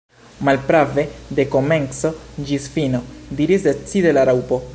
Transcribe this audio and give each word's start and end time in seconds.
"Malprave, 0.47 1.03
de 1.39 1.45
komenco 1.57 2.13
ĝis 2.49 2.67
fino," 2.79 3.05
diris 3.43 3.69
decide 3.71 4.17
la 4.19 4.27
Raŭpo. 4.33 4.63